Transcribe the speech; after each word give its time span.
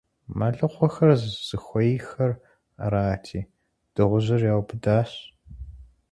Мэлыхъуэхэр 0.37 1.11
зыхуейххэр 1.47 2.31
арати, 2.83 3.41
дыгъужьыр 3.93 4.41
яубыдащ. 4.53 5.11